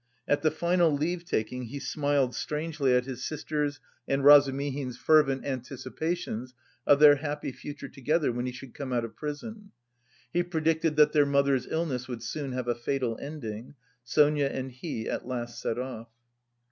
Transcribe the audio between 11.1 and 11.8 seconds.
their mother's